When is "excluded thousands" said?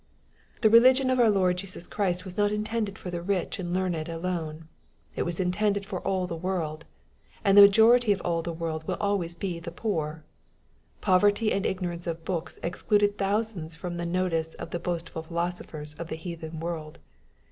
12.63-13.75